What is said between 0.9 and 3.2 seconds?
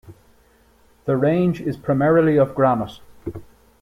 The range is primarily of granite.